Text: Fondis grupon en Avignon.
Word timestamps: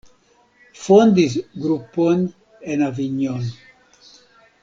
Fondis 0.83 1.35
grupon 1.65 2.33
en 2.71 2.81
Avignon. 2.81 3.43